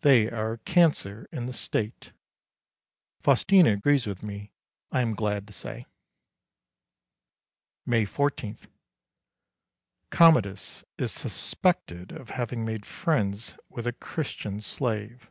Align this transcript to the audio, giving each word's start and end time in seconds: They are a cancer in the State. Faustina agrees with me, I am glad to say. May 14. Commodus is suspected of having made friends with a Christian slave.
They 0.00 0.28
are 0.28 0.54
a 0.54 0.58
cancer 0.58 1.28
in 1.30 1.46
the 1.46 1.52
State. 1.52 2.12
Faustina 3.20 3.74
agrees 3.74 4.08
with 4.08 4.24
me, 4.24 4.50
I 4.90 5.02
am 5.02 5.14
glad 5.14 5.46
to 5.46 5.52
say. 5.52 5.86
May 7.86 8.04
14. 8.04 8.58
Commodus 10.10 10.84
is 10.98 11.12
suspected 11.12 12.10
of 12.10 12.30
having 12.30 12.64
made 12.64 12.86
friends 12.86 13.54
with 13.68 13.86
a 13.86 13.92
Christian 13.92 14.60
slave. 14.60 15.30